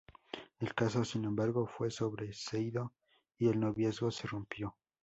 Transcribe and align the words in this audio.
El 0.59 0.73
caso, 0.73 1.05
sin 1.05 1.25
embargo, 1.25 1.67
fue 1.67 1.91
sobreseído 1.91 2.95
y 3.37 3.49
el 3.49 3.59
noviazgo 3.59 4.09
se 4.09 4.25
rompió. 4.27 4.75